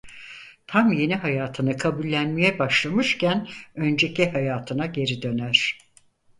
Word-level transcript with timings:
Tam 0.67 0.93
yeni 0.93 1.15
hayatını 1.15 1.77
kabullenmeye 1.77 2.59
başlamışken 2.59 3.47
önceki 3.75 4.29
hayatına 4.31 4.85
geri 4.85 5.21
döner. 5.21 5.77